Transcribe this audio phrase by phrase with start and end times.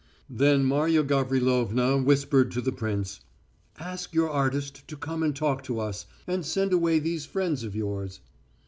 [0.31, 3.19] Then Marya Gavrilovna whispered to the prince,
[3.77, 7.75] "Ask the artist to come and talk to us, and send away these friends of
[7.75, 8.19] yours."